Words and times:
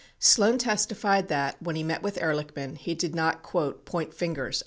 66 0.17 0.33
Sloan 0.33 0.57
testified 0.57 1.27
that, 1.27 1.61
when 1.61 1.75
he 1.75 1.83
met 1.83 2.01
with 2.01 2.17
Ehrlichman, 2.17 2.75
he 2.75 2.95
did 2.95 3.13
not 3.13 3.43
"point 3.43 4.15
fingers." 4.15 4.59